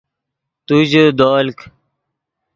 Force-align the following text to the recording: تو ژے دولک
تو 0.65 0.75
ژے 0.89 1.03
دولک 1.19 1.59